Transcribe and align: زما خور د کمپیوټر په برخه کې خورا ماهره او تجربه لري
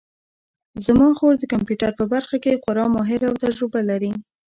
زما 0.85 1.07
خور 1.17 1.33
د 1.39 1.43
کمپیوټر 1.53 1.91
په 1.99 2.03
برخه 2.13 2.37
کې 2.43 2.61
خورا 2.61 2.85
ماهره 2.95 3.25
او 3.29 3.35
تجربه 3.45 3.79
لري 3.89 4.11